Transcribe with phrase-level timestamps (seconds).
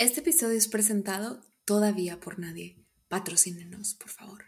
[0.00, 2.78] Este episodio es presentado todavía por nadie.
[3.08, 4.42] Patrocínenos, por favor.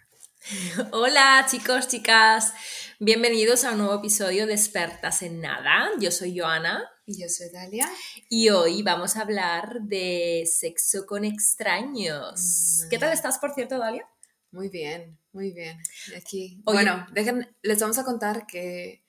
[0.92, 2.54] Hola chicos, chicas,
[2.98, 5.90] bienvenidos a un nuevo episodio de Expertas en Nada.
[6.00, 6.88] Yo soy Joana.
[7.04, 7.86] Y yo soy Dalia.
[8.30, 12.86] Y hoy vamos a hablar de sexo con extraños.
[12.88, 14.08] ¿Qué tal estás, por cierto, Dalia?
[14.52, 15.76] Muy bien, muy bien.
[16.16, 16.62] Aquí.
[16.64, 19.04] Bueno, dejen, les vamos a contar que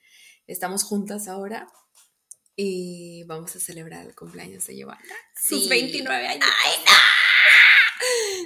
[0.45, 1.71] estamos juntas ahora
[2.55, 5.01] y vamos a celebrar el cumpleaños de Giovanna.
[5.35, 6.47] Sus 29 años.
[6.65, 6.91] ¡Ay, no!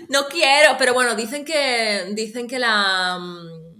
[0.09, 3.17] No quiero, pero bueno, dicen que, dicen que la...
[3.19, 3.79] Mm,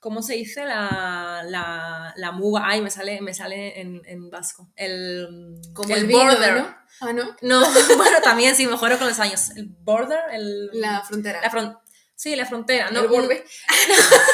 [0.00, 0.66] ¿Cómo se dice?
[0.66, 2.62] La, la, la muga.
[2.66, 4.70] Ay, me sale, me sale en, en vasco.
[4.76, 6.56] El, Como el, border.
[6.56, 6.76] ¿no?
[7.00, 7.34] Ah, ¿no?
[7.40, 7.60] No,
[7.96, 9.50] bueno, también sí, mejoro con los años.
[9.56, 10.68] El border, el...
[10.74, 11.40] La frontera.
[11.40, 11.83] La frontera.
[12.16, 13.00] Sí, la frontera, ¿no?
[13.00, 13.44] El borde.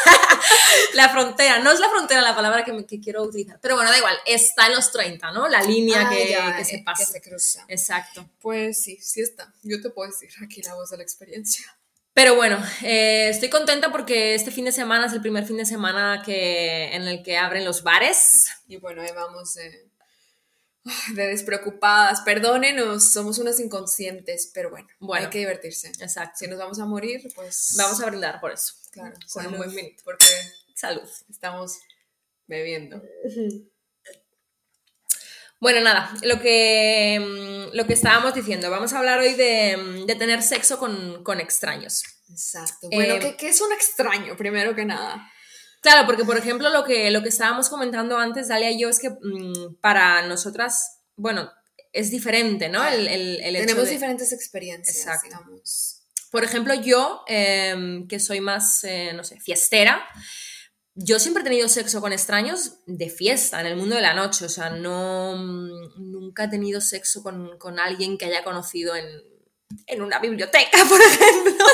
[0.94, 3.96] la frontera, no es la frontera la palabra que, que, quiero utilizar, pero bueno, da
[3.96, 5.48] igual, está en los 30, ¿no?
[5.48, 7.04] La línea Ah, que, ya, que se eh, pasa.
[7.04, 7.64] Que se cruza.
[7.68, 8.28] Exacto.
[8.40, 9.52] Pues sí, sí está.
[9.62, 11.64] Yo te puedo decir aquí la voz de la experiencia.
[12.12, 15.64] Pero bueno, eh, estoy contenta porque este fin de semana es el primer fin de
[15.64, 18.50] semana que, en el que abren los bares.
[18.68, 19.89] Y bueno, ahí vamos de,
[21.14, 22.20] de despreocupadas.
[22.22, 25.24] Perdónenos, somos unas inconscientes, pero bueno, Bueno.
[25.26, 25.88] hay que divertirse.
[26.00, 26.36] Exacto.
[26.38, 28.74] Si nos vamos a morir, pues Vamos a brindar por eso.
[28.90, 30.02] claro, con un salud, buen vinito.
[30.04, 30.26] porque
[30.74, 31.08] Salud.
[31.30, 31.78] estamos
[32.46, 33.02] bebiendo.
[35.60, 40.06] Bueno, nada, lo que, mm, lo que estábamos diciendo, vamos a hablar hoy de, mm,
[40.06, 42.02] de tener sexo con, con extraños.
[42.30, 42.88] Exacto.
[42.90, 45.30] Bueno, Eh, ¿qué, qué es un extraño, primero que nada?
[45.80, 48.98] Claro, porque por ejemplo lo que, lo que estábamos comentando antes, Dalia y yo, es
[49.00, 51.50] que mm, para nosotras, bueno,
[51.92, 52.86] es diferente, ¿no?
[52.86, 55.26] El, el- el hecho Tenemos de- diferentes experiencias, Exacto.
[55.28, 56.02] digamos.
[56.30, 60.06] Por ejemplo, yo, em, que soy más, eh, no sé, fiestera,
[60.94, 64.44] yo siempre he tenido sexo con extraños de fiesta, en el mundo de la noche,
[64.44, 69.06] o sea, no, mm, nunca he tenido sexo con, con alguien que haya conocido en,
[69.86, 71.64] en una biblioteca, por ejemplo.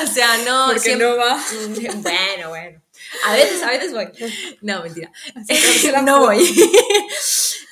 [0.02, 0.66] o sea, no...
[0.66, 1.42] Porque siempre- no va.
[2.02, 2.82] Bueno, bueno.
[3.26, 4.06] A veces, a veces voy.
[4.62, 5.10] No, mentira.
[6.04, 6.38] no voy.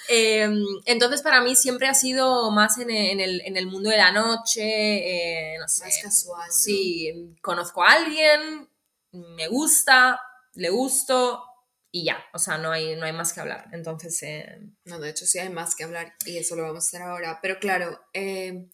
[0.09, 3.89] Em, entonces, para mí siempre ha sido más en el, en el- en el mundo
[3.89, 5.85] de la noche, eh, no sé.
[5.85, 6.47] Más casual.
[6.47, 6.53] ¿no?
[6.53, 8.69] Sí, conozco a alguien,
[9.13, 10.21] me gusta,
[10.55, 11.43] le gusto
[11.91, 12.23] y ya.
[12.35, 13.69] O sea, no hay, no hay más que hablar.
[13.73, 16.87] Entonces, eh, No, de hecho sí hay más que hablar y eso lo vamos a
[16.89, 17.39] hacer ahora.
[17.41, 18.67] Pero claro, eh,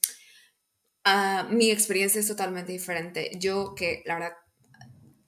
[1.04, 3.30] ah, mi experiencia es totalmente diferente.
[3.38, 4.32] Yo que, la verdad,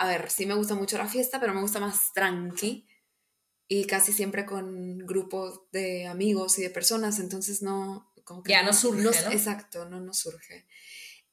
[0.02, 2.88] a ver, sí me gusta mucho la fiesta, pero me gusta más tranqui
[3.68, 8.12] y casi siempre con grupos de amigos y de personas, entonces no...
[8.24, 9.10] Como que Ya, no surge, ¿no?
[9.10, 10.66] Exacto, no nos surge.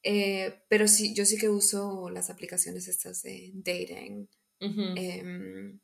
[0.03, 4.29] Eh, pero sí, yo sí que uso las aplicaciones estas de dating.
[4.59, 5.79] em,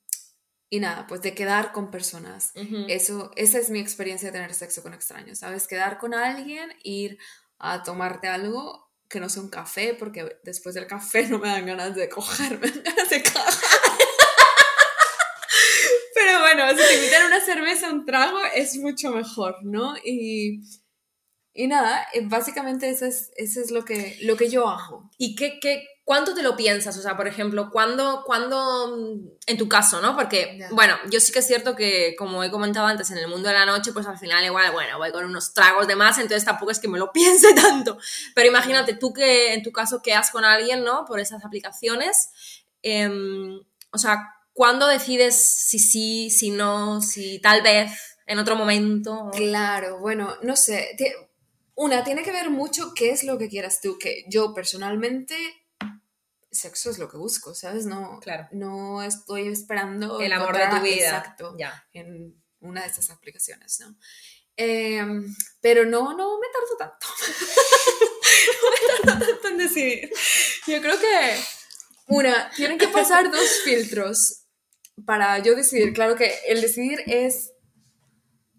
[0.70, 2.52] y nada, pues de quedar con personas.
[2.88, 5.68] Eso, esa es mi experiencia de tener sexo con extraños, ¿sabes?
[5.68, 7.18] Quedar con alguien, ir
[7.58, 11.66] a tomarte algo que no sea un café, porque después del café no me dan
[11.66, 13.54] ganas de coger, me dan ganas de cagar.
[16.14, 19.96] Pero bueno, si te invitan una cerveza, un trago, es mucho mejor, ¿no?
[20.04, 20.62] Y,
[21.54, 25.12] y nada, eh, básicamente eso es, eso es lo, que, lo que yo hago.
[25.18, 26.98] ¿Y qué, qué, cuánto te lo piensas?
[26.98, 30.16] O sea, por ejemplo, ¿cuándo, cuándo mm, en tu caso, ¿no?
[30.16, 33.50] Porque, bueno, yo sí que es cierto que, como he comentado antes, en el mundo
[33.50, 36.46] de la noche, pues al final igual, bueno, voy con unos tragos de más, entonces
[36.46, 37.98] tampoco es que me lo piense tanto.
[38.34, 41.04] Pero imagínate tú que en tu caso quedas con alguien, ¿no?
[41.06, 42.30] Por esas aplicaciones.
[42.82, 43.60] em,
[43.92, 47.92] o sea, ¿cuándo decides si sí, si no, si tal vez,
[48.28, 49.32] en otro momento?
[49.34, 50.96] Claro, bueno, no sé.
[51.76, 55.36] Una, tiene que ver mucho qué es lo que quieras tú, que yo personalmente,
[56.56, 57.86] sexo es lo que busco, ¿sabes?
[57.86, 58.48] No, Claro.
[58.52, 61.18] no estoy esperando El amor de tu vida.
[61.18, 61.86] Exacto, Ya.
[61.94, 63.96] en una de estas aplicaciones, ¿no?
[64.58, 67.08] Em, pero no, no me tardo tanto.
[68.56, 70.10] no me tardo tanto en decidir.
[70.68, 71.40] Yo creo que,
[72.08, 74.46] una, tienen que pasar dos filtros
[75.06, 75.94] para yo decidir.
[75.94, 77.52] Claro que el decidir es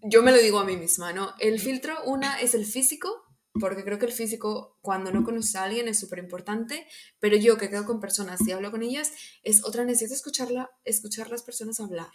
[0.03, 1.33] yo me lo digo a mí misma, ¿no?
[1.39, 3.23] El filtro, una, es el físico,
[3.59, 6.87] porque creo que el físico, cuando no conoces a alguien, es súper importante,
[7.19, 9.11] pero yo que quedo con personas y hablo con ellas,
[9.43, 12.09] es otra, necesito escucharla, escuchar las personas hablar.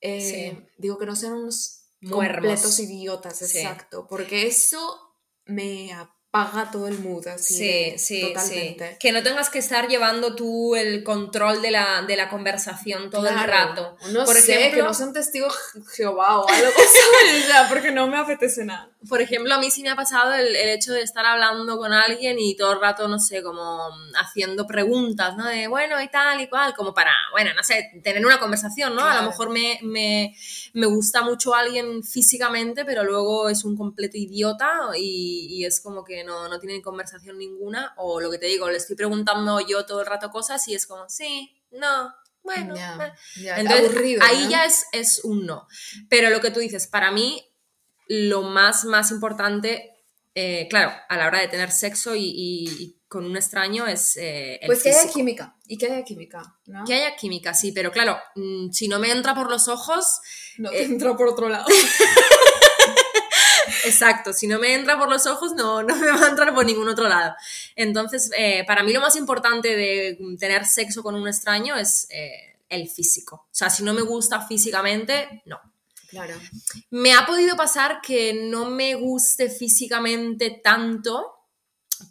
[0.00, 0.20] Eh,
[0.56, 0.66] Sí.
[0.78, 2.34] Digo que no sean unos Muermos.
[2.36, 3.58] completos idiotas, Sí.
[3.58, 4.98] exacto, porque eso
[5.46, 5.92] me
[6.42, 7.54] apaga todo el mood, así.
[7.54, 8.90] Sí, de- sí, totalmente.
[8.92, 8.96] sí.
[8.98, 13.26] Que no tengas que estar llevando tú el control de la, de la conversación todo
[13.26, 13.52] el Claro.
[13.52, 13.96] rato.
[14.12, 16.70] No por sé, ejemplo, que no sea un testigo Je- Jehová o algo.
[17.48, 18.90] Ya, porque no me apetece nada.
[19.08, 21.92] por ejemplo, a mí sí me ha pasado el, el hecho de estar hablando con
[21.92, 23.88] alguien y todo el rato, no sé, como
[24.20, 25.46] haciendo preguntas, ¿no?
[25.46, 29.02] De, bueno, y tal y cual, como para, bueno, no sé, tener una conversación, ¿no?
[29.02, 29.22] A Claro.
[29.22, 30.34] lo mejor me, me,
[30.72, 36.02] me gusta mucho alguien físicamente, pero luego es un completo idiota y, y es como
[36.04, 39.86] que no, no tiene conversación ninguna, o lo que te digo, le estoy preguntando yo
[39.86, 42.12] todo el rato cosas y es como, sí, no,
[42.42, 43.42] bueno, Ya, eh.
[43.42, 44.22] ya, Entonces, aburrido.
[44.24, 44.50] ahí ¿no?
[44.50, 45.66] ya es, es un no.
[46.08, 47.42] Pero lo que tú dices, para mí,
[48.08, 49.92] lo más, más importante,
[50.34, 54.16] eh, claro, a la hora de tener sexo y, y- y con un extraño es
[54.16, 55.56] eh, el Pues que haya química.
[55.66, 56.84] Y que haya química, ¿no?
[56.84, 60.20] Que haya química, sí, pero claro, mm, si no me entra por los ojos,
[60.58, 61.66] No Eh, entra por otro lado.
[63.86, 66.64] exacto, si no me entra por los ojos, no, no me va a entrar por
[66.64, 67.34] ningún otro lado.
[67.74, 72.56] Entonces, eh, para mí lo más importante de tener sexo con un extraño es eh,
[72.68, 73.46] el físico.
[73.50, 75.60] O sea, si no me gusta físicamente, no.
[76.08, 76.34] Claro.
[76.90, 81.35] Me ha podido pasar que no me guste físicamente tanto,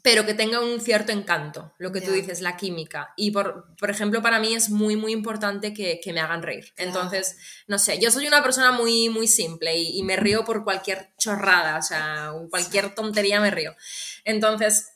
[0.02, 3.14] pero que tenga un cierto encanto, lo que tú dices, la química.
[3.16, 6.74] Y por, por ejemplo, para mí es muy, muy importante que, que me hagan reír.
[6.78, 7.38] Entonces,
[7.68, 11.14] no sé, yo soy una persona muy, muy simple y, y me río por cualquier
[11.18, 13.76] chorrada, o sea, cualquier tontería me río.
[14.24, 14.90] Entonces,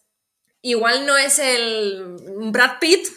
[0.61, 2.15] igual no es el
[2.51, 3.07] Brad Pitt,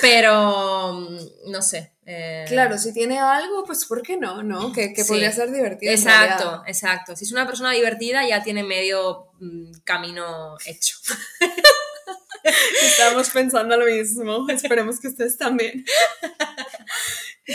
[0.00, 1.92] pero mm, no sé.
[2.06, 4.42] eh, Claro, si tiene algo, pues ¿por qué no?
[4.42, 4.72] ¿No?
[4.72, 5.08] Que, que Sí.
[5.08, 5.92] podría ser divertido.
[5.92, 7.16] Exacto, exacto.
[7.16, 10.96] Si es una persona divertida, ya tiene medio mm, camino hecho.
[12.82, 14.46] Estamos pensando lo mismo.
[14.48, 15.84] Esperemos que ustedes también.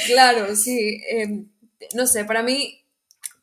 [0.08, 1.02] claro, sí.
[1.10, 1.46] eh,
[1.94, 2.86] no sé, para mí,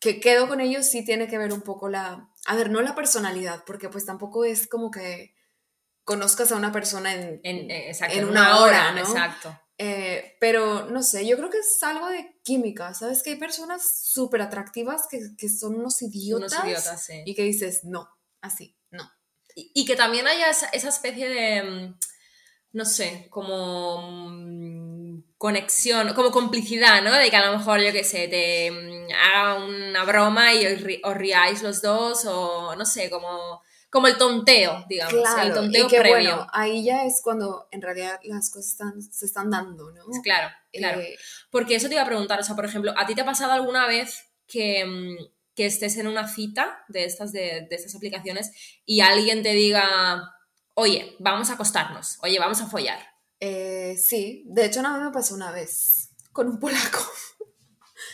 [0.00, 2.29] que quedo con ellos sí tiene que ver un poco la.
[2.47, 5.35] A ver, no la personalidad, porque pues tampoco es como que
[6.08, 7.40] conozcas a una persona en.
[7.44, 9.00] En, eh, exacto, En una una, hora, hora, ¿no?
[9.00, 9.60] exacto.
[9.76, 13.22] eh, pero no sé, yo creo que es algo de química, ¿sabes?
[13.22, 17.22] Que hay personas súper atractivas que, que son unos idiotas, Unos idiotas, sí.
[17.26, 18.08] y que dices, no,
[18.40, 19.05] así, no.
[19.55, 21.99] Y, y que también haya esa, esa especie de, mm,
[22.72, 24.00] no sé, como
[24.32, 27.12] mm, conexión, como complicidad, ¿no?
[27.12, 30.81] De que a lo mejor, yo qué sé, te mm, haga una broma y os,
[30.81, 35.55] ri- os riáis los dos, o no sé, como, como el tonteo, digamos, el Claro,
[35.55, 36.17] tonteo y que previo.
[36.37, 40.05] bueno, ahí ya es cuando en realidad las cosas están, se están dando, ¿no?
[40.23, 41.00] Claro, claro.
[41.00, 41.17] Eh,
[41.50, 43.52] Porque eso te iba a preguntar, o sea, por ejemplo, ¿a ti te ha pasado
[43.52, 45.17] alguna vez que, mm,
[45.55, 48.52] que estés en una cita de estas, de, de estas aplicaciones
[48.85, 50.35] y alguien te diga,
[50.75, 52.99] oye, vamos a acostarnos, oye, vamos a follar?
[53.40, 56.99] eh, sí, de hecho nada me pasó una vez con un polaco.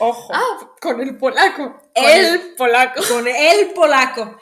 [0.00, 0.32] Ojo.
[0.35, 1.79] Ah, con el polaco.
[1.94, 3.03] Con el polaco.
[3.09, 4.38] Con el polaco,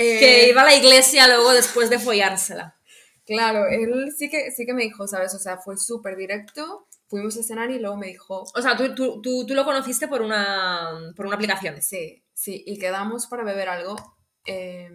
[0.00, 2.76] Eh, que iba a la iglesia luego después de follársela.
[3.26, 5.34] Claro, él sí que, sí que me dijo, ¿sabes?
[5.34, 6.86] O sea, fue súper directo.
[7.08, 10.08] Fuimos a cenar y luego me dijo, O sea, tú, tú, tú, tú lo conociste
[10.08, 11.82] por una, por una aplicación.
[11.82, 13.96] sí, sí, y quedamos para beber algo.
[14.46, 14.90] eh,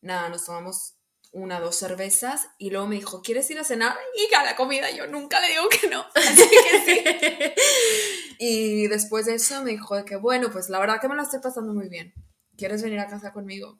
[0.00, 0.94] nada, nos tomamos
[1.32, 3.96] una, dos cervezas y luego me dijo, ¿quieres ir a cenar?
[4.16, 6.04] Y a la comida yo nunca le digo que no.
[6.14, 7.54] Así que sí.
[8.38, 11.40] Y después de eso me dijo que, bueno, pues la verdad que me la estoy
[11.40, 12.12] pasando muy bien.
[12.56, 13.78] ¿Quieres venir a casa conmigo?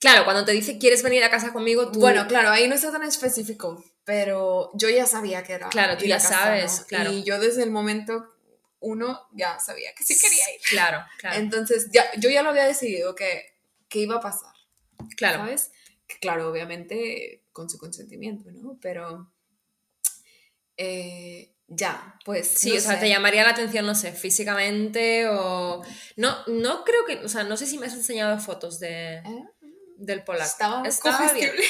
[0.00, 2.00] Claro, cuando te dice quieres venir a casa conmigo, tú...
[2.00, 5.68] Bueno, claro, ahí no está tan específico, pero yo ya sabía que era.
[5.68, 6.86] Claro, tú ya casa, sabes, ¿no?
[6.86, 7.12] claro.
[7.12, 8.32] Y yo desde el momento
[8.80, 10.60] uno ya sabía que sí quería ir.
[10.70, 13.54] Claro, claro, Entonces, ya, yo ya lo había decidido que,
[13.88, 14.52] que iba a pasar,
[15.16, 15.38] claro.
[15.38, 15.72] ¿sabes?
[16.06, 18.78] Que claro, obviamente con su consentimiento, ¿no?
[18.80, 19.32] Pero
[20.76, 22.46] eh, ya, pues.
[22.46, 23.00] Sí, no o sea, sé.
[23.00, 25.82] te llamaría la atención, no sé, físicamente o...
[26.16, 27.16] No, no creo que...
[27.24, 29.44] O sea, no sé si me has enseñado fotos de, ¿Eh?
[29.98, 30.44] Del polaco.
[30.50, 30.94] Estaba, bien.
[31.52, 31.64] comestible.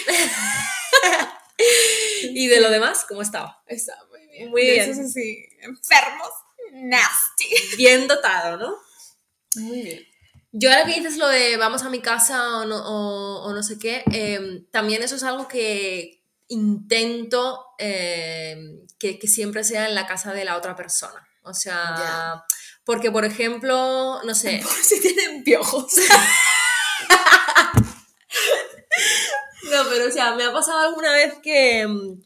[2.30, 3.62] ¿Y de lo demás, cómo estaba?
[3.66, 4.50] Estaba muy bien.
[4.50, 4.90] Muy bien.
[4.90, 6.28] Esos así, enfermos,
[6.72, 7.46] nasty.
[7.76, 8.76] Bien dotado, ¿no?
[9.56, 10.06] Muy bien.
[10.52, 13.62] Yo ahora que dices lo de vamos a mi casa o no, o- o no
[13.62, 18.56] sé qué, eh, también eso es algo que intento eh,
[18.98, 21.26] que, que siempre sea en la casa de la otra persona.
[21.42, 22.44] O sea,
[22.84, 25.92] porque por ejemplo, no sé, Por si tienen piojos.
[29.70, 32.20] No, pero o sea, me ha pasado alguna vez que, mm,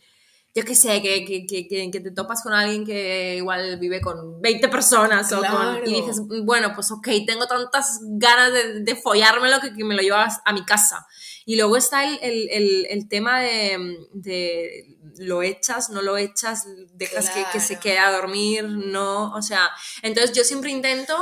[0.54, 4.40] yo qué sé, que, que, que, que- te topas con alguien que igual vive con
[4.42, 5.82] 20 personas o con- Claro.
[5.86, 10.02] y dices, bueno, pues ok, tengo tantas ganas de, de follármelo que, que me lo
[10.02, 11.06] llevas a mi casa.
[11.46, 16.66] Y luego está el, el, el, el tema de, de lo echas, no lo echas,
[16.92, 19.70] dejas que, que se quede a dormir, no, o sea,
[20.02, 21.16] entonces yo siempre intento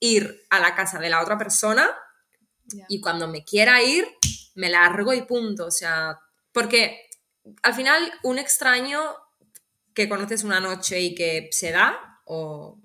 [0.00, 1.90] ir a la casa de la otra persona
[2.66, 2.84] Ya.
[2.88, 4.06] y cuando me quiera ir,
[4.58, 5.66] me largo y punto.
[5.66, 6.18] O sea,
[6.52, 7.08] porque
[7.62, 9.00] al final un extraño
[9.94, 12.80] que conoces una noche y que se da, o,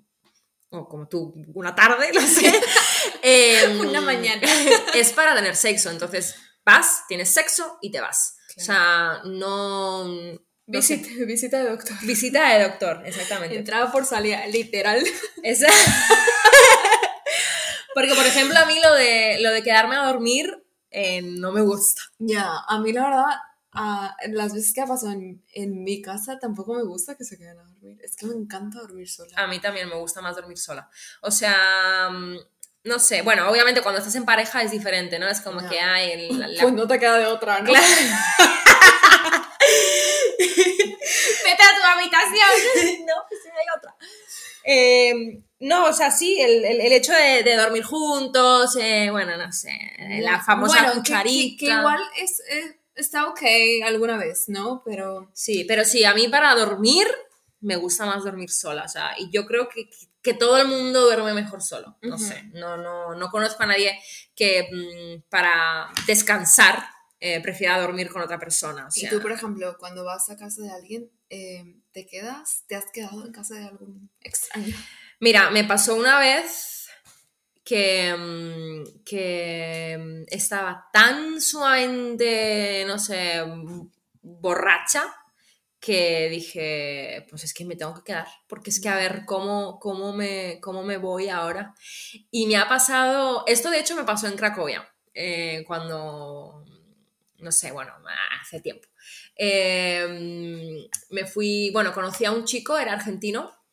[0.70, 2.52] o como tú, una tarde, no sé,
[3.22, 4.40] em, Una mañana.
[4.94, 5.90] es para tener sexo.
[5.90, 8.36] Entonces vas, tienes sexo y te vas.
[8.56, 10.04] O sea, no...
[10.04, 10.96] no sé.
[10.96, 11.96] Visita, visita de doctor.
[12.02, 13.56] Visita de doctor, exactamente.
[13.56, 15.04] Entraba por salida, literal.
[15.42, 15.66] Esa-
[17.94, 20.63] Porque, por ejemplo, a mí lo de, lo de quedarme a dormir
[20.96, 22.02] eh, no me gusta.
[22.18, 23.24] Ya, a mí la verdad,
[23.72, 27.36] ah, las veces que ha pasado en, en mi casa tampoco me gusta que se
[27.36, 27.98] queden a dormir.
[28.02, 29.32] Es que me encanta dormir sola.
[29.36, 30.88] A mí también me gusta más dormir sola.
[31.22, 32.36] O sea, mm,
[32.84, 35.26] no sé, bueno, obviamente cuando estás en pareja es diferente, ¿no?
[35.28, 37.66] Es como que hay el- la- la- Pues no te queda de otra, ¿no?
[37.70, 37.84] Claro.
[40.38, 43.04] Vete a tu habitación.
[43.06, 43.94] no, pues sí hay otra.
[44.64, 49.36] Eh, no, o sea, sí, el, el- el hecho de, de dormir juntos, eh, bueno,
[49.36, 49.72] no sé,
[50.20, 51.56] la famosa Bueno, que- cucharita.
[51.58, 53.40] Que, que igual es, es- está ok
[53.84, 54.82] alguna vez, ¿no?
[54.84, 57.06] Pero Sí, pero sí, a mí para dormir
[57.60, 59.88] me gusta más dormir sola, o sea, y yo creo que,
[60.22, 63.98] que todo el mundo duerme mejor solo, no sé, no, no, no conozco a nadie
[64.36, 66.84] que mm, para descansar
[67.20, 70.36] eh, prefiera dormir con otra persona, o Y sea, tú, por ejemplo, cuando vas a
[70.36, 72.64] casa de alguien, eh, ¿te quedas?
[72.68, 74.76] ¿Te has quedado en casa de algún extraño?
[75.24, 76.86] Mira, me pasó una vez
[77.64, 83.90] que, mm, que mm, estaba tan sumamente, no sé, mm,
[84.20, 85.02] borracha
[85.80, 89.78] que dije, pues es que me tengo que quedar, porque es que a ver cómo,
[89.80, 91.74] cómo, me, cómo me voy ahora.
[92.30, 96.66] Y me ha pasado, esto de hecho me pasó en Cracovia, eh, cuando,
[97.38, 97.94] no sé, bueno,
[98.42, 98.86] hace tiempo.
[99.36, 103.63] Eh, me fui, bueno, conocí a un chico, era argentino.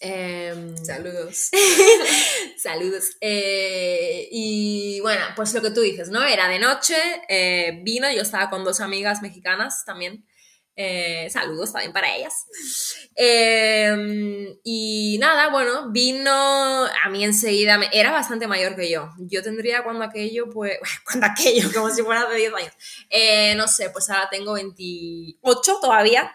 [0.00, 1.48] Eh, Saludos.
[2.56, 3.04] Saludos.
[3.20, 6.22] Eh, y bueno, pues lo que tú dices, ¿no?
[6.24, 6.96] Era de noche,
[7.28, 10.24] eh, vino, yo estaba con dos amigas mexicanas también.
[10.74, 12.46] Eh, saludos también para ellas.
[13.14, 19.10] Eh, y nada, bueno, vino a mí enseguida, me- era bastante mayor que yo.
[19.18, 22.72] Yo tendría cuando aquello, pues, cuando aquello, como si fuera de 10 años.
[23.56, 26.32] No sé, pues ahora tengo 28 todavía.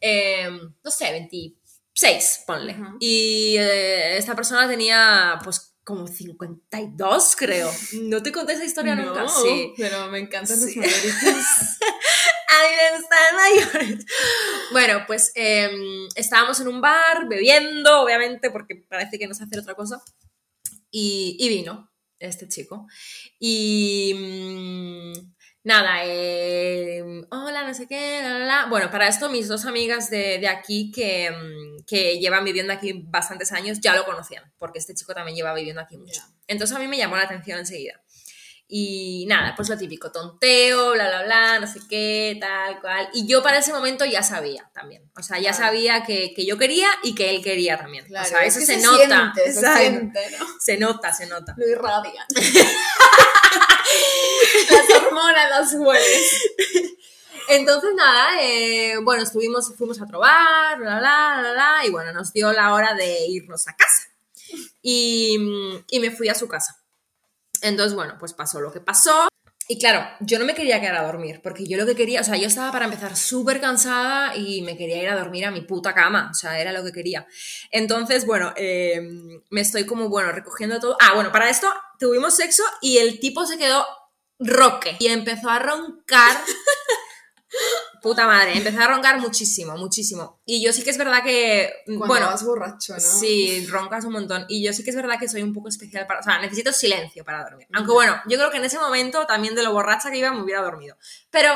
[0.00, 0.48] Eh,
[0.84, 1.12] no sé,
[2.00, 2.76] 26, ponle.
[3.00, 7.70] Y eh, esta persona tenía, pues, como 52, creo.
[8.02, 9.22] ¿No te conté esa historia nunca?
[9.22, 9.72] No, Sí.
[9.76, 10.74] pero me encantan Sí.
[10.74, 11.22] los mayoritos.
[12.48, 14.06] A mí me gustan mayores.
[14.72, 15.70] Bueno, pues eh,
[16.14, 20.02] estábamos en un bar bebiendo, obviamente, porque parece que no sé hacer otra cosa.
[20.90, 22.86] Y, y vino este chico.
[23.38, 25.35] Y mm,
[25.66, 28.66] nada, eh, hola, no sé qué, la, la, la.
[28.66, 32.92] Bueno, para esto mis dos amigas de, de aquí que, mm, que llevan viviendo aquí
[33.04, 36.22] bastantes años ya lo conocían, porque este chico también lleva viviendo aquí mucho.
[36.46, 38.00] Entonces a mí me llamó la atención enseguida.
[38.68, 43.08] Y nada, pues lo típico, tonteo, bla, bla, bla, no sé qué, tal, cual.
[43.12, 45.08] Y yo para ese momento ya sabía también.
[45.16, 45.66] O sea, ya Claro.
[45.66, 48.04] sabía que, que yo quería y que él quería también.
[48.06, 49.32] Claro, o sea, es eso se, nota.
[49.34, 50.46] Siente, se siente, ¿no?
[50.58, 51.54] Se nota, se nota.
[51.56, 52.26] Lo irradian.
[54.70, 56.42] las hormonas las hueles.
[57.48, 62.32] Entonces, nada, eh, bueno, estuvimos, fuimos a probar, bla, bla, bla, bla, y bueno, nos
[62.32, 64.08] dio la hora de irnos a casa.
[64.82, 66.82] Y, mm, y me fui a su casa.
[67.62, 69.28] Entonces, bueno, pues pasó lo que pasó.
[69.68, 72.24] Y claro, yo no me quería quedar a dormir, porque yo lo que quería, o
[72.24, 75.62] sea, yo estaba para empezar súper cansada y me quería ir a dormir a mi
[75.62, 77.26] puta cama, o sea, era lo que quería.
[77.72, 79.00] Entonces, bueno, eh,
[79.50, 80.96] me estoy como, bueno, recogiendo todo.
[81.00, 81.68] Ah, bueno, para esto
[81.98, 83.84] tuvimos sexo y el tipo se quedó
[84.38, 86.36] roque y empezó a roncar.
[88.02, 90.40] Puta madre, empezó a roncar muchísimo, muchísimo.
[90.44, 93.00] Y yo sí que es verdad que, Cuando bueno, vas borracho, ¿no?
[93.00, 94.44] Sí, roncas un montón.
[94.48, 96.20] Y yo sí que es verdad que soy un poco especial para.
[96.20, 97.66] O sea, necesito silencio para dormir.
[97.72, 100.42] Aunque bueno, yo creo que en ese momento también de lo borracha que iba me
[100.42, 100.96] hubiera dormido.
[101.30, 101.50] Pero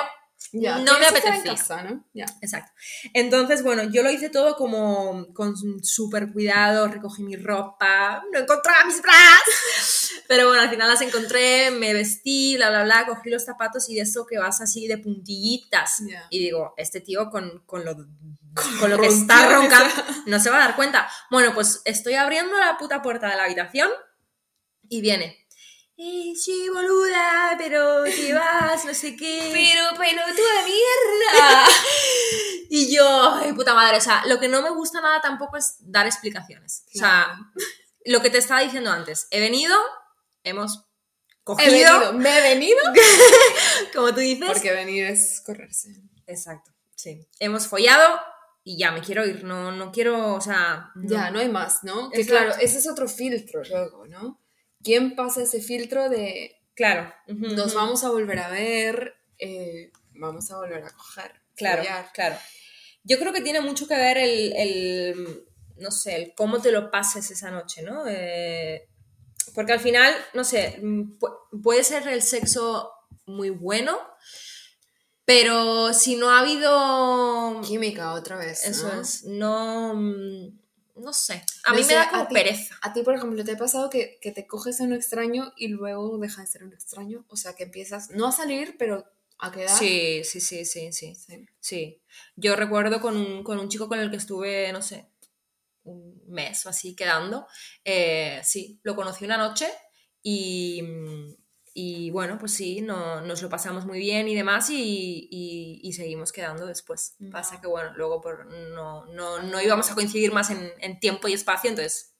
[0.53, 1.55] Ya, no me en apetecía.
[1.55, 2.05] casa, ¿no?
[2.15, 2.25] Ya.
[2.41, 2.73] Exacto.
[3.13, 8.85] Entonces, bueno, yo lo hice todo como con súper cuidado, recogí mi ropa, no encontraba
[8.87, 10.00] mis bras.
[10.31, 13.97] Pero bueno, al final las encontré, me vestí, bla, bla, bla, cogí los zapatos y
[13.97, 16.05] de eso que vas así de puntillitas.
[16.09, 16.25] Ya.
[16.31, 17.97] Y digo, este tío con, con lo,
[18.79, 19.93] con lo que está roncando
[20.27, 21.11] no se va a dar cuenta.
[21.33, 23.91] Bueno, pues estoy abriendo la puta puerta de la habitación
[24.89, 25.49] y viene.
[25.97, 29.51] Eh, sí, boluda, pero te vas, no sé qué.
[29.53, 31.67] Pero, pero tú de mierda.
[32.73, 35.75] Y yo, ay, puta madre, o sea, lo que no me gusta nada tampoco es
[35.81, 36.85] dar explicaciones.
[36.95, 37.37] O sea,
[38.05, 39.77] lo que te estaba diciendo antes, he venido,
[40.45, 40.87] hemos
[41.29, 42.13] He cogido, venido.
[42.15, 42.79] ¿Me he venido?
[43.95, 44.47] como tú dices.
[44.47, 45.95] Porque venir es correrse.
[46.27, 47.27] Exacto, sí.
[47.39, 48.21] Hemos follado
[48.63, 50.91] y ya me quiero ir, no, no quiero, o sea...
[50.95, 51.09] no.
[51.09, 52.11] Ya, no hay más, ¿no?
[52.11, 54.41] Que claro, ese es otro filtro luego, ¿no?
[54.83, 57.13] ¿Quién pasa ese filtro de Claro.
[57.27, 61.33] nos vamos a volver a ver, eh, vamos a volver a coger.
[61.55, 62.11] Claro, follar.
[62.15, 62.37] claro.
[63.03, 65.45] Yo creo que tiene mucho que ver el, el,
[65.77, 68.05] no sé, el cómo te lo pases esa noche, ¿no?
[68.07, 68.89] Eh,
[69.55, 72.91] porque al final, no sé, mm, pu- puede ser el sexo
[73.27, 73.99] muy bueno,
[75.25, 77.61] pero si no ha habido...
[77.63, 78.65] Química otra vez.
[78.67, 79.01] Eso ¿no?
[79.01, 79.95] es, no...
[79.95, 80.59] mm,
[80.97, 82.77] No sé, a No mí sé, me da a como ti- pereza.
[82.83, 85.69] A ti, por ejemplo, ¿te ha pasado que, que te coges a un extraño y
[85.69, 87.25] luego deja de ser un extraño?
[87.29, 89.05] O sea, que empiezas no a salir, pero
[89.39, 89.79] a quedar.
[89.79, 91.15] Sí, sí, sí, sí, sí.
[91.15, 91.47] Sí.
[91.61, 92.03] Sí,
[92.37, 95.07] yo recuerdo con un, con un chico con el que estuve, no sé,
[95.93, 97.47] un mes o así quedando.
[97.85, 99.69] eh, sí, lo conocí una noche
[100.23, 100.83] y,
[101.73, 105.93] y bueno, pues sí, no, nos lo pasamos muy bien y demás y, y- y
[105.93, 107.15] seguimos quedando después.
[107.19, 107.31] Ya.
[107.31, 111.29] Pasa que bueno, luego por, no, no, no íbamos a coincidir más en, en tiempo
[111.29, 112.17] y espacio, entonces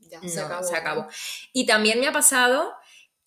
[0.00, 0.64] Ya, no, se acabó.
[0.68, 1.06] se acabó.
[1.52, 2.72] Y también me ha pasado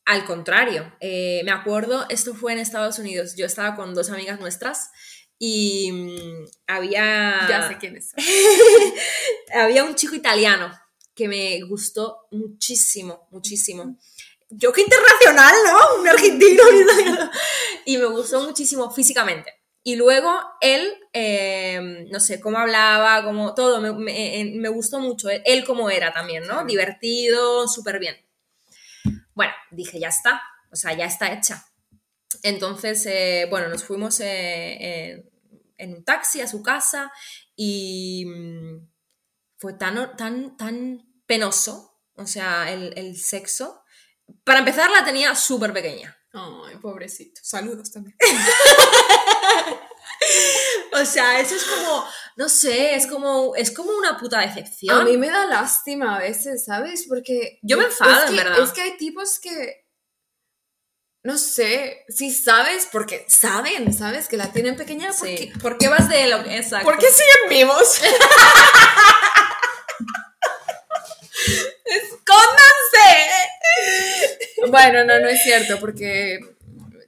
[0.05, 0.93] al contrario.
[1.01, 3.35] Eh, me acuerdo, esto fue en Estados Unidos.
[3.35, 4.91] Yo estaba con dos amigas nuestras
[5.39, 8.13] y mm, había, Ya sé quién es.
[9.53, 10.71] había un chico italiano
[11.15, 13.97] que me gustó muchísimo, muchísimo.
[14.49, 16.01] Yo qué internacional, ¿no?
[16.01, 16.63] Un argentino.
[17.85, 19.51] y me gustó muchísimo físicamente.
[19.83, 24.99] Y luego él, eh, no sé, cómo hablaba, cómo todo, me, me- eh, me gustó
[24.99, 25.29] mucho.
[25.29, 26.65] Él, cómo era también, ¿no?
[26.65, 28.15] Divertido, súper bien.
[29.33, 30.41] Bueno, dije, ya está,
[30.71, 31.65] o sea, ya está hecha.
[32.43, 35.29] Entonces, eh, bueno, nos fuimos eh, eh,
[35.77, 37.11] en un taxi a su casa
[37.55, 38.87] y mm,
[39.57, 43.83] fue tan, tan, tan penoso, o sea, el, el sexo.
[44.43, 46.17] Para empezar, la tenía súper pequeña.
[46.33, 47.39] Ay, pobrecito.
[47.43, 48.15] Saludos también.
[50.93, 52.05] O sea, eso es como,
[52.37, 54.99] no sé, es como, es como una puta decepción.
[54.99, 57.05] A mí me da lástima a veces, ¿sabes?
[57.07, 57.59] Porque.
[57.61, 58.59] Yo me enfado, es en verdad.
[58.59, 59.86] Es que hay tipos que.
[61.27, 64.29] No sé, si sabes, porque saben, ¿sabes?
[64.29, 65.17] Que la tienen pequeña, Sí.
[65.19, 65.51] porque.
[65.61, 66.55] ¿Por qué vas de lo que...
[66.55, 66.85] Exacto.
[66.85, 67.99] ¿Por qué siguen vivos?
[71.83, 73.09] ¡Escóndanse!
[74.69, 76.39] Bueno, no, no es cierto, porque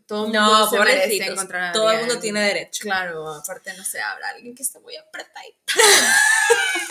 [0.10, 2.82] todo el mundo No, se merece encontrar a Todo el mundo tiene derecho.
[2.82, 5.60] Claro, aparte no sé, habrá alguien que esté muy apretadito.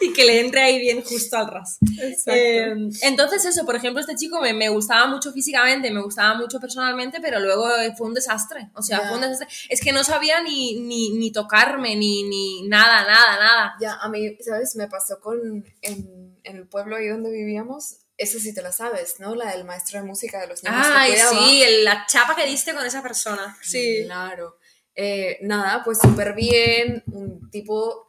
[0.00, 1.78] Y que le entre ahí bien justo al ras.
[2.26, 6.60] Eh, entonces eso, por ejemplo, este chico me, me gustaba mucho físicamente, me gustaba mucho
[6.60, 8.70] personalmente, pero luego fue un desastre.
[8.74, 9.48] O sea, fue un desastre.
[9.68, 13.74] Es que no sabía ni, ni, ni tocarme, ni, ni nada, nada, nada.
[13.80, 14.76] Ya, a mí, ¿sabes?
[14.76, 19.20] Me pasó con, en, en el pueblo ahí donde vivíamos, eso sí te la sabes,
[19.20, 19.34] ¿no?
[19.34, 21.30] La del maestro de música de los niños que Ay, cuidaba.
[21.38, 23.56] sí, la chapa que diste con esa persona.
[23.62, 24.02] Sí.
[24.04, 24.58] Claro.
[24.94, 28.08] Eh, nada, pues súper bien, un tipo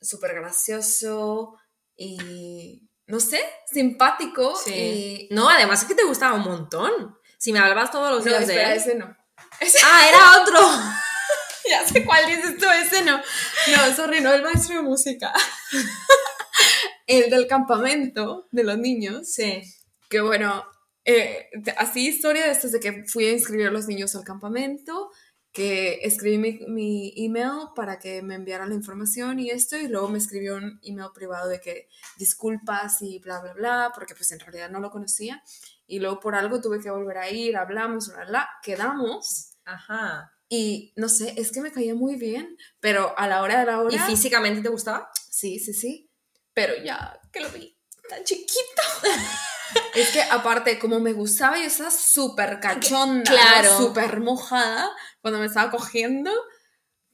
[0.00, 1.56] súper gracioso
[1.96, 3.40] y, no sé,
[3.70, 4.54] simpático.
[4.56, 5.28] Sí.
[5.30, 5.34] Y...
[5.34, 7.18] No, además es que te gustaba un montón.
[7.38, 8.78] Si me hablabas todos los No, días de espera, él.
[8.78, 9.06] ese no.
[9.84, 10.60] Ah, era otro.
[11.68, 13.18] Ya sé cuál dices tú, ese no.
[13.18, 15.34] No, sorry, no el maestro de música.
[17.06, 19.32] el del campamento de los niños.
[19.32, 19.62] Sí.
[20.08, 20.64] Que bueno,
[21.04, 24.24] eh, así historia de esto es de que fui a inscribir a los niños al
[24.24, 25.10] campamento,
[25.52, 30.08] que escribí mi, mi email para que me enviaran la información y esto, y luego
[30.08, 34.40] me escribió un email privado de que disculpas y bla, bla, bla, porque pues en
[34.40, 35.42] realidad no lo conocía.
[35.86, 39.56] Y luego por algo tuve que volver a ir, hablamos, bla, bla, quedamos.
[39.64, 40.32] Ajá.
[40.50, 43.80] Y no sé, es que me caía muy bien, pero a la hora de la
[43.80, 43.94] hora...
[43.94, 45.10] ¿Y físicamente te gustaba?
[45.30, 46.07] Sí, sí, sí.
[46.58, 47.76] Pero ya que lo vi
[48.08, 48.82] tan chiquito.
[49.94, 53.76] es que aparte, como me gustaba, yo estaba súper cachonda, Claro.
[53.78, 54.90] súper mojada
[55.20, 56.32] cuando me estaba cogiendo.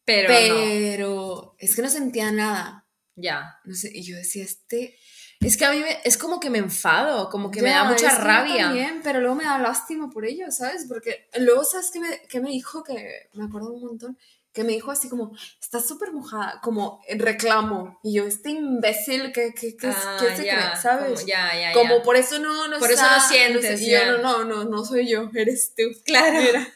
[0.06, 0.34] Pero, no.
[0.60, 2.86] Pero es que no sentía nada.
[3.16, 3.58] Ya.
[3.64, 4.96] No sé, y yo decía, este.
[5.40, 8.08] Es que a mí me- es como que me enfado, como que me da mucha
[8.16, 8.64] que rabia.
[8.66, 10.86] también, pero luego me da lástima por ello, ¿sabes?
[10.88, 12.82] Porque luego, ¿sabes qué me, qué me dijo?
[12.82, 14.18] Que me acuerdo un montón.
[14.54, 17.98] Que me dijo así como, estás súper mojada, como en reclamo.
[18.02, 20.80] Y yo, este imbécil, ¿qué, qué, qué, Ah, qué se ya, cree?
[20.80, 21.20] ¿Sabes?
[21.20, 24.18] Como, ya, ya, Como por eso no, no Por eso no sientes, sé, y yo,
[24.18, 25.82] no, no, no, no soy yo, eres tú.
[26.04, 26.40] Claro.
[26.40, 26.68] Mira.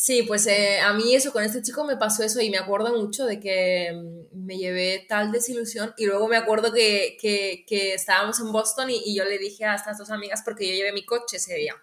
[0.00, 2.96] Sí, pues eh, a mí eso, con este chico me pasó eso y me acuerdo
[2.96, 7.94] mucho de que mm, me llevé tal desilusión y luego me acuerdo que, que, que
[7.94, 10.92] estábamos en Boston y, y yo le dije a estas dos amigas porque yo llevé
[10.92, 11.74] mi coche ese día.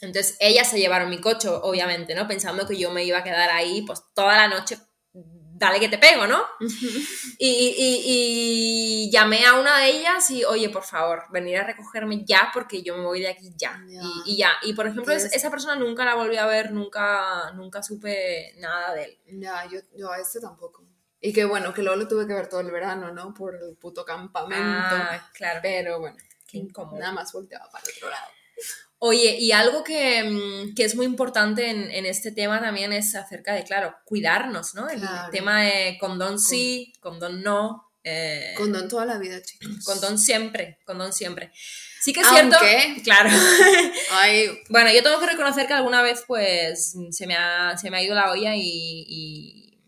[0.00, 2.26] Entonces ellas se llevaron mi coche, obviamente, ¿no?
[2.26, 4.78] Pensando que yo me iba a quedar ahí pues toda la noche,
[5.12, 6.42] dale que te pego, ¿no?
[7.38, 7.46] Y,
[7.78, 8.02] y-
[9.06, 12.82] y llamé a una de ellas y, oye, por favor, venir a recogerme ya porque
[12.82, 13.82] yo me voy de aquí ya.
[13.88, 14.00] Ya.
[14.26, 14.50] Y, y ya.
[14.62, 18.54] Y por ejemplo, es- Tienes- esa persona nunca la volví a ver, nunca, nunca supe
[18.58, 19.18] nada de él.
[19.40, 20.84] Ya, yo, yo a este tampoco.
[21.20, 23.32] Y que bueno, que luego lo tuve que ver todo el verano, ¿no?
[23.34, 24.64] Por el puto campamento.
[24.66, 25.60] Ah, claro.
[25.62, 26.98] Pero bueno, Qué incómodo.
[26.98, 28.30] nada más volteaba para el otro lado.
[29.02, 33.14] Oye, y algo que, mm, que es muy importante en, en este tema también es
[33.14, 34.88] acerca de, claro, cuidarnos, ¿no?
[34.90, 35.30] El Claro.
[35.32, 37.90] tema de condón sí, condón no.
[38.04, 39.84] eh, Condón toda la vida, chicos.
[39.84, 41.50] condón siempre, condón siempre.
[42.02, 42.56] Sí que es cierto.
[42.58, 43.30] Aunque- Claro.
[44.12, 47.96] Ay, Bueno, yo tengo que reconocer que alguna vez, pues, se me ha, se me
[47.98, 48.60] ha ido la olla y.
[49.08, 49.80] y,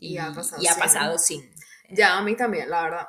[0.00, 1.50] Y ha pasado y ha pasado sin.
[1.90, 3.06] ya, a mí también, la verdad.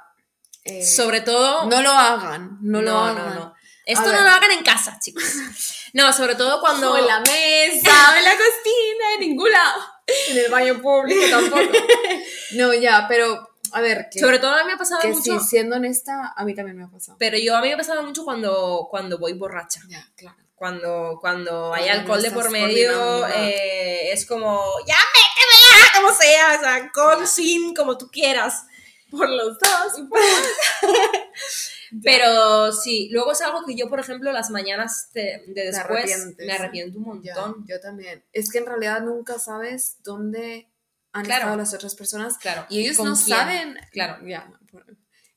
[0.63, 1.65] Eh, Sobre todo.
[1.69, 3.35] No lo hagan, no, lo no, hagan.
[3.35, 3.53] no.
[3.85, 5.23] Esto no lo hagan en casa, chicos.
[5.93, 6.93] No, sobre todo cuando.
[6.93, 9.81] O en la mesa, en la cocina, en ningún lado.
[10.29, 11.77] En el baño público tampoco.
[12.53, 15.39] No, ya, pero a ver, que, Sobre todo a mí me ha pasado que mucho.
[15.39, 17.17] sí, siendo honesta, a mí también me ha pasado.
[17.19, 19.81] Pero yo a mí me ha pasado mucho cuando, cuando voy borracha.
[19.87, 20.37] Ya, claro.
[20.55, 26.55] Cuando, cuando hay Cuando alcohol de por medio, eh, es como, ya métemela, como sea,
[26.55, 28.65] o sea, con, sin, como tú quieras.
[29.09, 29.93] Por los dos.
[32.03, 36.53] Pero sí, luego es algo que yo, por ejemplo, las mañanas de, de después me
[36.53, 37.65] arrepiento un Ya, montón.
[37.67, 38.23] yo también.
[38.31, 40.69] Es que en realidad nunca sabes dónde
[41.13, 41.41] han Claro.
[41.41, 42.65] estado las otras personas Claro.
[42.69, 43.27] y ellos ¿con no quién?
[43.37, 43.77] saben.
[43.91, 44.25] Claro.
[44.25, 44.49] Ya.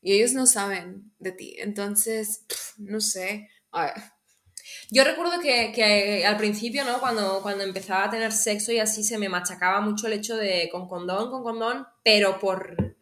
[0.01, 1.57] Y ellos no saben de ti.
[1.59, 2.45] Entonces,
[2.77, 3.49] no sé.
[3.73, 3.95] A ver,
[4.91, 7.01] Yo recuerdo que, que al principio, ¿no?
[7.01, 10.69] Cuando, cuando empezaba a tener sexo y así se me machacaba mucho el hecho de
[10.71, 12.97] con condón, con condón, pero por...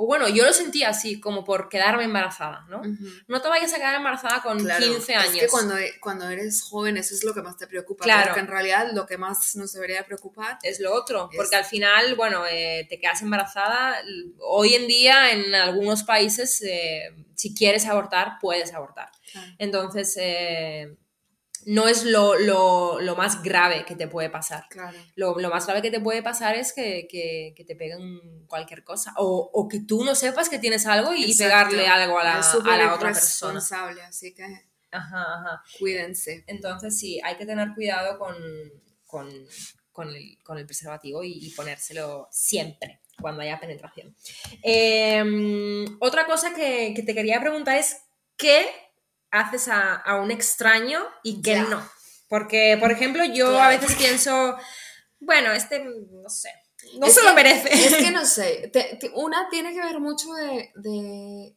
[0.00, 2.82] O bueno, yo lo sentía así, como por quedarme embarazada, ¿no?
[3.26, 5.34] No te vayas a quedar embarazada con Claro, 15 años.
[5.34, 8.04] Es que cuando, cuando eres joven eso es lo que más te preocupa.
[8.04, 8.26] Claro.
[8.26, 11.64] Porque en realidad lo que más nos debería preocupar es lo otro, Es- porque al
[11.64, 13.96] final, bueno, eh, te quedas embarazada.
[14.38, 19.10] Hoy en día, en algunos países, eh, si quieres abortar, puedes abortar.
[19.32, 19.52] Claro.
[19.58, 20.96] Entonces, eh,
[21.66, 24.66] no es lo, lo- lo más grave que te puede pasar.
[24.70, 24.96] Claro.
[25.16, 28.84] Lo, lo más grave que te puede pasar es que, que- que te peguen cualquier
[28.84, 29.12] cosa.
[29.16, 32.76] O, o que tú no sepas que tienes algo y pegarle algo a la, a
[32.76, 33.60] la otra persona.
[34.08, 34.44] así que
[34.90, 35.62] Ajá, ajá.
[35.78, 36.44] cuídense.
[36.46, 38.34] Entonces sí, hay que tener cuidado con,
[39.06, 39.28] con,
[39.92, 44.14] con el, con el preservativo y, y ponérselo siempre cuando haya penetración.
[44.62, 47.98] Eh, otra cosa que, que te quería preguntar es,
[48.36, 48.66] ¿qué
[49.30, 51.62] haces a, a un extraño y Ya.
[51.64, 51.86] no?
[52.28, 54.56] Porque, por ejemplo, yo a veces pienso,
[55.20, 56.50] bueno, este, no sé,
[56.98, 57.72] no Es se que- lo merece.
[57.86, 61.56] Es que no sé, te- te- una tiene que ver mucho de, de-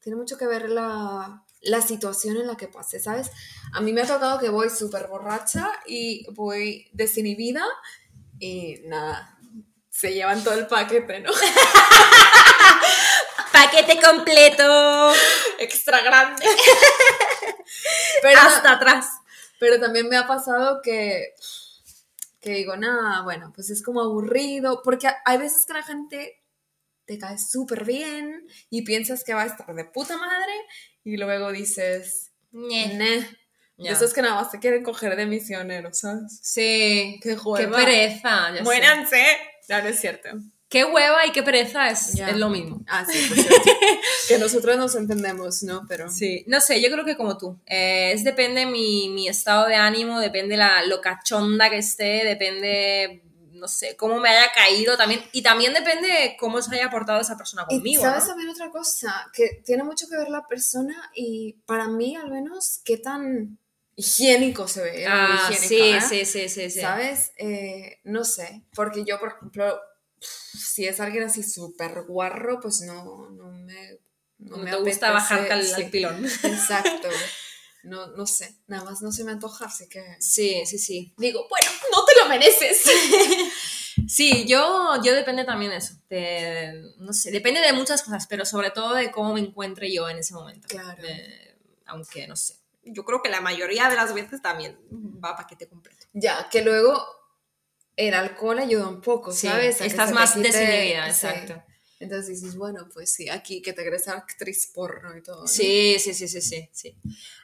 [0.00, 3.30] tiene mucho que ver la, la situación en la que pase, ¿sabes?
[3.72, 7.64] A mí me ha tocado que voy súper borracha y voy desinhibida
[8.38, 9.38] y nada,
[9.90, 11.30] se llevan todo el paquete, ¿no?
[13.52, 15.12] Paquete completo,
[15.58, 16.44] Extra grande.
[18.22, 19.06] Pero, hasta atrás.
[19.58, 21.34] pero también me ha pasado que,
[22.40, 26.40] que digo, nada, bueno, pues es como aburrido, porque hay veces que la gente
[27.04, 30.52] te cae súper bien y piensas que va a estar de puta madre
[31.04, 33.28] y luego dices, ne.
[33.78, 33.92] Ya.
[33.92, 36.38] Esos que nada más te quieren coger de misionero, ¿sabes?
[36.42, 37.76] Sí, Qué qué hueva.
[37.78, 38.54] pereza.
[38.54, 38.62] ya.
[38.62, 39.24] Muéranse.
[39.68, 40.28] No, no es cierto.
[40.72, 42.82] Qué hueva y qué pereza es, es lo mismo.
[42.88, 43.70] Ah, sí, por cierto.
[44.28, 45.84] que nosotros nos entendemos, ¿no?
[45.86, 47.60] Pero Sí, no sé, yo creo que como tú.
[47.66, 53.22] Eh, es depende mi, mi estado de ánimo, depende la lo cachonda que esté, depende,
[53.52, 55.20] no sé, cómo me haya caído también.
[55.32, 58.00] Y también depende cómo se haya portado esa persona Y conmigo.
[58.00, 58.30] sabes ¿no?
[58.30, 62.80] también otra cosa, que tiene mucho que ver la persona y para mí al menos
[62.82, 63.58] qué tan
[63.94, 65.06] higiénico se ve.
[65.06, 66.24] Ah, higiénica, sí, ¿eh?
[66.24, 66.80] sí, sí, sí, sí.
[66.80, 67.32] ¿Sabes?
[67.36, 69.78] Eh, no sé, porque yo, por ejemplo,
[70.22, 73.98] si es alguien así súper guarro, pues no, no me...
[74.38, 76.24] No, me te gusta bajarte al, sí, al pilón.
[76.42, 77.08] Exacto.
[77.84, 80.04] No, no sé, nada más no se me antoja, así que...
[80.20, 81.14] Sí, sí, sí.
[81.16, 82.82] Digo, bueno, no te lo mereces.
[84.08, 85.94] Sí, yo, yo depende también de eso.
[86.08, 90.08] de- no sé, depende de muchas cosas, pero sobre todo de cómo me encuentre yo
[90.08, 90.66] en ese momento.
[90.66, 91.02] Claro.
[91.86, 92.56] Aunque no sé.
[92.84, 94.78] Yo creo que la mayoría de las veces también
[95.22, 96.06] va paquete completo.
[96.14, 97.04] Ya, que luego
[97.96, 99.80] el alcohol ayuda un poco, Sí, ¿sabes?
[99.80, 101.26] A estás más quite- desinhibida, sí.
[101.26, 101.62] exacto.
[102.00, 105.42] Entonces dices, bueno, pues sí, aquí que te crees actriz porno y todo.
[105.42, 105.46] ¿no?
[105.46, 106.96] Sí, sí, sí, sí, sí, sí.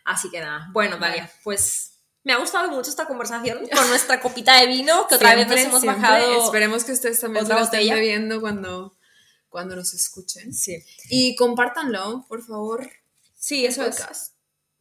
[0.05, 0.69] Así que nada.
[0.73, 1.33] Bueno, Dalia, Vale.
[1.45, 1.93] pues
[2.25, 5.61] me ha gustado mucho esta conversación con nuestra copita de vino, que otra vez nos
[5.61, 6.03] hemos siempre.
[6.03, 6.45] bajado.
[6.45, 8.99] Esperemos que ustedes también otra lo estén bebiendo cuando,
[9.49, 10.53] cuando nos escuchen.
[10.53, 12.91] Sí, Y compártanlo, por favor.
[13.37, 14.33] sí, eso es.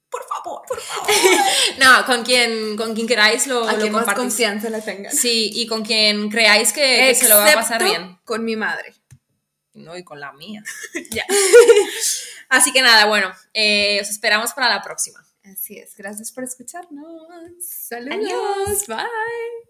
[0.09, 1.09] Por favor, por favor.
[1.79, 5.11] no, con quien, con quien queráis lo, A lo quien más confianza le tengan.
[5.11, 8.17] Sí, y con quien creáis que, que se lo va a pasar bien.
[8.23, 8.93] con mi madre.
[9.73, 10.63] No, y con la mía.
[11.11, 11.25] Ya.
[12.49, 15.23] Así que nada, bueno, eh, os esperamos para la próxima.
[15.43, 15.95] Así es.
[15.95, 17.65] Gracias por escucharnos.
[17.65, 18.15] Saludos.
[18.15, 18.87] Adiós.
[18.87, 19.66] Bye.